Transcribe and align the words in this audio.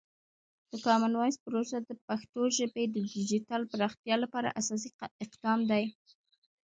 د 0.71 0.73
کامن 0.85 1.13
وایس 1.15 1.37
پروژه 1.45 1.77
د 1.83 1.91
پښتو 2.07 2.41
ژبې 2.57 2.83
د 2.89 2.97
ډیجیټل 3.13 3.61
پراختیا 3.71 4.15
لپاره 4.23 4.55
اساسي 4.59 4.89
اقدام 5.25 5.59
دی. 5.71 5.83